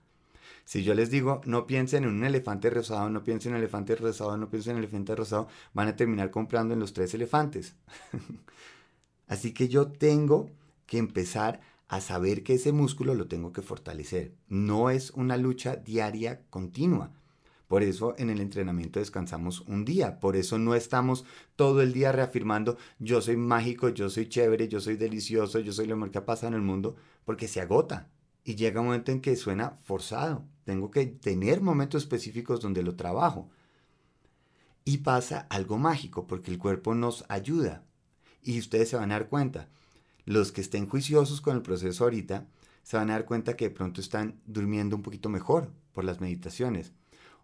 Si 0.71 0.85
yo 0.85 0.95
les 0.95 1.11
digo, 1.11 1.41
no 1.47 1.67
piensen 1.67 2.05
en 2.05 2.11
un 2.11 2.23
elefante 2.23 2.71
rosado, 2.71 3.11
no 3.11 3.25
piensen 3.25 3.51
en 3.51 3.57
un 3.57 3.63
elefante 3.63 3.97
rosado, 3.97 4.37
no 4.37 4.49
piensen 4.49 4.71
en 4.71 4.77
un 4.77 4.85
elefante 4.85 5.17
rosado, 5.17 5.49
van 5.75 5.89
a 5.89 5.97
terminar 5.97 6.31
comprando 6.31 6.75
en 6.75 6.79
los 6.79 6.93
tres 6.93 7.13
elefantes. 7.13 7.75
Así 9.27 9.53
que 9.53 9.67
yo 9.67 9.89
tengo 9.89 10.49
que 10.87 10.99
empezar 10.99 11.61
a 11.89 12.01
saber 12.01 12.45
que 12.45 12.55
ese 12.55 12.71
músculo 12.71 13.17
lo 13.17 13.27
tengo 13.27 13.53
que 13.53 13.63
fortalecer. 13.63 14.33
No 14.47 14.91
es 14.91 15.11
una 15.11 15.37
lucha 15.37 15.75
diaria 15.75 16.43
continua. 16.51 17.11
Por 17.67 17.83
eso 17.83 18.15
en 18.17 18.31
el 18.31 18.41
entrenamiento 18.41 19.01
descansamos 19.01 19.63
un 19.63 19.85
día. 19.85 20.21
Por 20.21 20.37
eso 20.37 20.57
no 20.57 20.77
estamos 20.77 21.25
todo 21.57 21.83
el 21.83 21.93
día 21.93 22.13
reafirmando 22.13 22.79
yo 23.01 23.21
soy 23.21 23.37
mágico, 23.37 23.89
yo 23.89 24.09
soy 24.09 24.29
chévere, 24.29 24.69
yo 24.69 24.79
soy 24.79 24.95
delicioso, 24.95 25.59
yo 25.59 25.73
soy 25.73 25.89
lo 25.89 25.97
mejor 25.97 26.13
que 26.13 26.19
ha 26.19 26.27
pasado 26.27 26.47
en 26.47 26.55
el 26.55 26.63
mundo, 26.63 26.95
porque 27.25 27.49
se 27.49 27.61
agota. 27.61 28.09
Y 28.45 28.55
llega 28.55 28.81
un 28.81 28.87
momento 28.87 29.13
en 29.13 29.21
que 29.21 29.37
suena 29.37 29.79
forzado. 29.83 30.45
Tengo 30.65 30.91
que 30.91 31.07
tener 31.07 31.61
momentos 31.61 32.03
específicos 32.03 32.61
donde 32.61 32.83
lo 32.83 32.97
trabajo. 32.97 33.51
Y 34.85 34.99
pasa 34.99 35.47
algo 35.51 35.79
mágico, 35.79 36.27
porque 36.27 36.51
el 36.51 36.59
cuerpo 36.59 36.95
nos 36.95 37.25
ayuda. 37.29 37.85
Y 38.43 38.59
ustedes 38.59 38.89
se 38.89 38.97
van 38.97 39.13
a 39.13 39.15
dar 39.15 39.29
cuenta, 39.29 39.69
los 40.25 40.53
que 40.53 40.61
estén 40.61 40.89
juiciosos 40.89 41.41
con 41.41 41.57
el 41.57 41.63
proceso 41.63 42.05
ahorita, 42.05 42.47
se 42.83 42.97
van 42.97 43.11
a 43.11 43.15
dar 43.15 43.25
cuenta 43.25 43.57
que 43.57 43.69
de 43.69 43.75
pronto 43.75 44.01
están 44.01 44.41
durmiendo 44.47 44.97
un 44.97 45.03
poquito 45.03 45.29
mejor 45.29 45.71
por 45.93 46.05
las 46.05 46.21
meditaciones. 46.21 46.93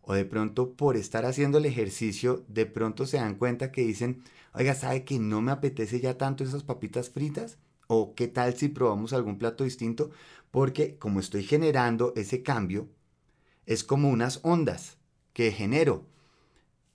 O 0.02 0.14
de 0.14 0.24
pronto 0.24 0.72
por 0.72 0.96
estar 0.96 1.26
haciendo 1.26 1.58
el 1.58 1.66
ejercicio, 1.66 2.44
de 2.48 2.64
pronto 2.64 3.06
se 3.06 3.16
dan 3.16 3.34
cuenta 3.34 3.72
que 3.72 3.82
dicen, 3.82 4.22
oiga, 4.54 4.74
¿sabe 4.74 5.04
que 5.04 5.18
no 5.18 5.42
me 5.42 5.52
apetece 5.52 6.00
ya 6.00 6.16
tanto 6.16 6.44
esas 6.44 6.62
papitas 6.62 7.10
fritas? 7.10 7.58
¿O 7.86 8.14
qué 8.14 8.28
tal 8.28 8.54
si 8.54 8.68
probamos 8.68 9.12
algún 9.12 9.38
plato 9.38 9.64
distinto? 9.64 10.10
Porque 10.50 10.98
como 10.98 11.20
estoy 11.20 11.44
generando 11.44 12.12
ese 12.16 12.42
cambio, 12.42 12.88
es 13.66 13.84
como 13.84 14.08
unas 14.08 14.40
ondas 14.42 14.98
que 15.32 15.52
genero. 15.52 16.06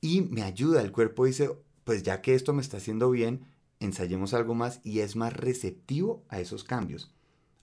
Y 0.01 0.21
me 0.21 0.41
ayuda, 0.41 0.81
el 0.81 0.91
cuerpo 0.91 1.25
dice, 1.25 1.51
pues 1.83 2.03
ya 2.03 2.21
que 2.21 2.33
esto 2.33 2.53
me 2.53 2.61
está 2.61 2.77
haciendo 2.77 3.09
bien, 3.11 3.45
ensayemos 3.79 4.33
algo 4.33 4.55
más 4.55 4.79
y 4.83 4.99
es 4.99 5.15
más 5.15 5.33
receptivo 5.33 6.23
a 6.29 6.39
esos 6.39 6.63
cambios. 6.63 7.13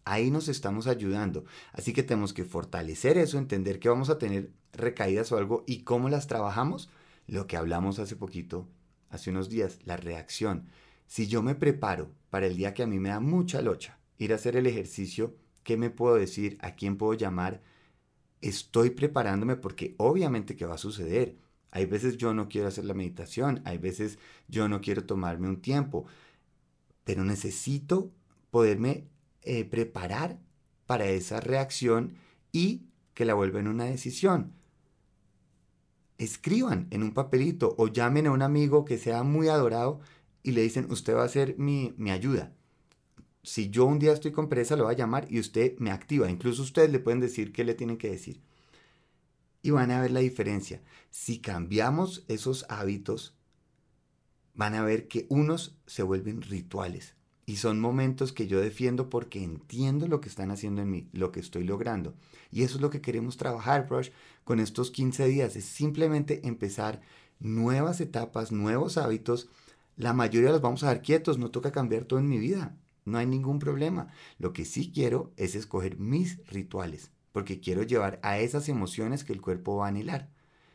Ahí 0.04 0.30
nos 0.30 0.48
estamos 0.48 0.86
ayudando. 0.86 1.44
Así 1.72 1.92
que 1.92 2.02
tenemos 2.02 2.32
que 2.32 2.44
fortalecer 2.44 3.18
eso, 3.18 3.38
entender 3.38 3.78
que 3.78 3.88
vamos 3.88 4.08
a 4.08 4.18
tener 4.18 4.52
recaídas 4.72 5.32
o 5.32 5.36
algo 5.36 5.64
y 5.66 5.82
cómo 5.82 6.08
las 6.08 6.26
trabajamos. 6.26 6.90
Lo 7.26 7.46
que 7.46 7.56
hablamos 7.56 7.98
hace 7.98 8.16
poquito, 8.16 8.66
hace 9.10 9.30
unos 9.30 9.50
días, 9.50 9.80
la 9.84 9.96
reacción. 9.96 10.68
Si 11.08 11.26
yo 11.26 11.42
me 11.42 11.56
preparo 11.56 12.12
para 12.30 12.46
el 12.46 12.56
día 12.56 12.72
que 12.72 12.84
a 12.84 12.86
mí 12.86 13.00
me 13.00 13.08
da 13.08 13.18
mucha 13.18 13.60
locha, 13.60 13.98
ir 14.18 14.32
a 14.32 14.36
hacer 14.36 14.54
el 14.54 14.68
ejercicio, 14.68 15.34
¿qué 15.64 15.76
me 15.76 15.90
puedo 15.90 16.14
decir? 16.14 16.56
¿A 16.60 16.76
quién 16.76 16.96
puedo 16.96 17.14
llamar? 17.14 17.60
Estoy 18.40 18.90
preparándome 18.90 19.56
porque 19.56 19.96
obviamente 19.98 20.54
que 20.54 20.66
va 20.66 20.76
a 20.76 20.78
suceder 20.78 21.36
hay 21.70 21.86
veces 21.86 22.16
yo 22.16 22.32
no 22.34 22.48
quiero 22.48 22.68
hacer 22.68 22.84
la 22.84 22.94
meditación, 22.94 23.60
hay 23.64 23.78
veces 23.78 24.18
yo 24.48 24.68
no 24.68 24.80
quiero 24.80 25.04
tomarme 25.04 25.48
un 25.48 25.60
tiempo, 25.60 26.06
pero 27.04 27.24
necesito 27.24 28.10
poderme 28.50 29.08
eh, 29.42 29.64
preparar 29.64 30.38
para 30.86 31.06
esa 31.06 31.40
reacción 31.40 32.14
y 32.52 32.86
que 33.14 33.24
la 33.24 33.34
vuelva 33.34 33.60
en 33.60 33.68
una 33.68 33.84
decisión. 33.84 34.52
Escriban 36.16 36.88
en 36.90 37.02
un 37.02 37.12
papelito 37.12 37.74
o 37.78 37.88
llamen 37.88 38.26
a 38.26 38.32
un 38.32 38.42
amigo 38.42 38.84
que 38.84 38.98
sea 38.98 39.22
muy 39.22 39.48
adorado 39.48 40.00
y 40.42 40.52
le 40.52 40.62
dicen, 40.62 40.90
usted 40.90 41.14
va 41.14 41.24
a 41.24 41.28
ser 41.28 41.56
mi, 41.58 41.94
mi 41.96 42.10
ayuda. 42.10 42.54
Si 43.42 43.70
yo 43.70 43.84
un 43.84 43.98
día 43.98 44.12
estoy 44.12 44.32
con 44.32 44.48
presa, 44.48 44.76
lo 44.76 44.84
va 44.84 44.90
a 44.90 44.96
llamar 44.96 45.26
y 45.30 45.40
usted 45.40 45.78
me 45.78 45.90
activa. 45.90 46.30
Incluso 46.30 46.62
ustedes 46.62 46.90
le 46.90 46.98
pueden 46.98 47.20
decir 47.20 47.52
qué 47.52 47.64
le 47.64 47.74
tienen 47.74 47.96
que 47.96 48.10
decir 48.10 48.40
y 49.62 49.70
van 49.70 49.90
a 49.90 50.00
ver 50.00 50.10
la 50.10 50.20
diferencia. 50.20 50.82
Si 51.10 51.38
cambiamos 51.40 52.24
esos 52.28 52.66
hábitos, 52.68 53.34
van 54.54 54.74
a 54.74 54.82
ver 54.82 55.08
que 55.08 55.26
unos 55.28 55.76
se 55.86 56.02
vuelven 56.02 56.42
rituales 56.42 57.14
y 57.46 57.56
son 57.56 57.80
momentos 57.80 58.32
que 58.32 58.46
yo 58.46 58.60
defiendo 58.60 59.08
porque 59.08 59.42
entiendo 59.42 60.06
lo 60.06 60.20
que 60.20 60.28
están 60.28 60.50
haciendo 60.50 60.82
en 60.82 60.90
mí, 60.90 61.08
lo 61.12 61.32
que 61.32 61.40
estoy 61.40 61.64
logrando. 61.64 62.14
Y 62.50 62.62
eso 62.62 62.76
es 62.76 62.80
lo 62.80 62.90
que 62.90 63.00
queremos 63.00 63.36
trabajar, 63.36 63.88
Brush, 63.88 64.10
con 64.44 64.60
estos 64.60 64.90
15 64.90 65.26
días. 65.26 65.56
Es 65.56 65.64
simplemente 65.64 66.46
empezar 66.46 67.00
nuevas 67.40 68.00
etapas, 68.00 68.52
nuevos 68.52 68.98
hábitos. 68.98 69.48
La 69.98 70.14
mayoría 70.14 70.50
los 70.50 70.62
vamos 70.62 70.82
a 70.82 70.86
dar 70.86 71.02
quietos, 71.02 71.36
no 71.36 71.50
toca 71.50 71.72
cambiar 71.72 72.04
todo 72.04 72.18
en 72.18 72.28
mi 72.28 72.38
vida. 72.38 72.74
No 73.04 73.18
hay 73.18 73.26
ningún 73.26 73.58
problema. 73.58 74.08
Lo 74.38 74.54
que 74.54 74.64
sí 74.64 74.90
quiero 74.90 75.32
es 75.36 75.54
escoger 75.54 75.98
mis 75.98 76.38
rituales 76.46 77.10
porque 77.38 77.60
quiero 77.60 77.84
llevar 77.84 78.18
a 78.22 78.40
esas 78.40 78.68
emociones 78.68 79.22
que 79.22 79.32
el 79.32 79.40
cuerpo 79.40 79.76
va 79.76 79.86
a 79.86 79.88
anhelar. 79.90 80.28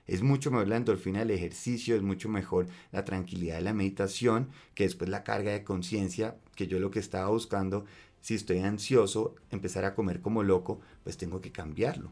Es 0.06 0.22
mucho 0.22 0.52
mejor 0.52 0.68
la 0.68 0.78
endorfina 0.78 1.20
del 1.20 1.32
ejercicio, 1.32 1.96
es 1.96 2.02
mucho 2.02 2.30
mejor 2.30 2.68
la 2.92 3.04
tranquilidad 3.04 3.56
de 3.56 3.64
la 3.64 3.74
meditación, 3.74 4.50
que 4.74 4.84
después 4.84 5.10
la 5.10 5.24
carga 5.26 5.52
de 5.52 5.64
conciencia, 5.64 6.38
que 6.56 6.68
yo 6.68 6.80
lo 6.80 6.92
que 6.92 7.00
estaba 7.00 7.28
buscando, 7.30 7.86
si 8.22 8.36
estoy 8.36 8.60
ansioso, 8.60 9.36
empezar 9.50 9.86
a 9.86 9.96
comer 9.96 10.22
como 10.22 10.44
loco, 10.44 10.80
pues 11.04 11.18
tengo 11.18 11.42
que 11.42 11.52
cambiarlo. 11.52 12.12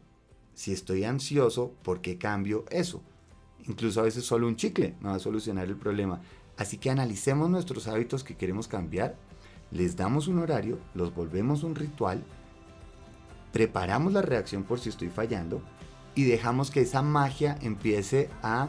Si 0.54 0.72
estoy 0.72 1.04
ansioso, 1.04 1.74
¿por 1.82 2.00
qué 2.00 2.18
cambio 2.18 2.66
eso? 2.70 3.02
Incluso 3.66 4.00
a 4.00 4.04
veces 4.04 4.24
solo 4.24 4.48
un 4.48 4.56
chicle 4.56 4.96
me 5.00 5.08
va 5.08 5.14
a 5.14 5.18
solucionar 5.18 5.66
el 5.66 5.76
problema. 5.76 6.20
Así 6.56 6.78
que 6.78 6.90
analicemos 6.90 7.48
nuestros 7.50 7.88
hábitos 7.88 8.24
que 8.24 8.36
queremos 8.36 8.68
cambiar, 8.68 9.16
les 9.70 9.96
damos 9.96 10.28
un 10.28 10.38
horario, 10.38 10.78
los 10.94 11.14
volvemos 11.14 11.62
un 11.62 11.74
ritual, 11.74 12.22
preparamos 13.52 14.12
la 14.12 14.22
reacción 14.22 14.64
por 14.64 14.80
si 14.80 14.90
estoy 14.90 15.08
fallando 15.08 15.62
y 16.14 16.24
dejamos 16.24 16.70
que 16.70 16.82
esa 16.82 17.02
magia 17.02 17.58
empiece 17.62 18.28
a 18.42 18.68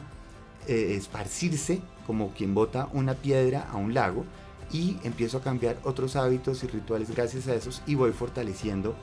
eh, 0.67 0.95
esparcirse 0.95 1.81
como 2.07 2.33
quien 2.33 2.53
bota 2.53 2.89
una 2.93 3.15
piedra 3.15 3.67
a 3.69 3.77
un 3.77 3.93
lago 3.93 4.25
y 4.71 4.97
empiezo 5.03 5.37
a 5.37 5.41
cambiar 5.41 5.77
otros 5.83 6.15
hábitos 6.15 6.63
y 6.63 6.67
rituales 6.67 7.11
gracias 7.11 7.47
a 7.47 7.55
esos 7.55 7.81
y 7.85 7.95
voy 7.95 8.11
fortaleciendo 8.11 8.95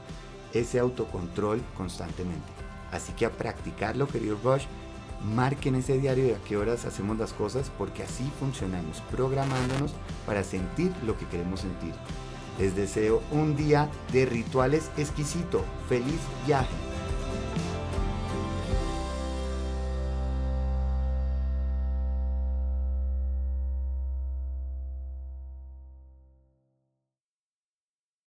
ese 0.52 0.78
autocontrol 0.78 1.62
constantemente. 1.76 2.48
Así 2.92 3.12
que 3.12 3.26
a 3.26 3.30
practicarlo, 3.30 4.08
querido 4.08 4.36
Rush, 4.42 4.64
marquen 5.34 5.74
ese 5.74 5.98
diario 5.98 6.24
de 6.24 6.34
a 6.34 6.38
qué 6.38 6.56
horas 6.56 6.84
hacemos 6.84 7.18
las 7.18 7.32
cosas 7.32 7.70
porque 7.76 8.02
así 8.02 8.30
funcionamos, 8.38 9.02
programándonos 9.10 9.92
para 10.26 10.42
sentir 10.42 10.92
lo 11.04 11.16
que 11.18 11.26
queremos 11.26 11.60
sentir. 11.60 11.92
Les 12.58 12.76
deseo 12.76 13.22
un 13.30 13.56
día 13.56 13.90
de 14.12 14.26
rituales 14.26 14.90
exquisito. 14.96 15.64
Feliz 15.88 16.20
viaje. 16.46 16.89